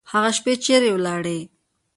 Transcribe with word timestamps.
هغه 0.11 0.29
شپې 0.37 0.53
چیري 0.63 0.89
ولاړې؟ 0.93 1.39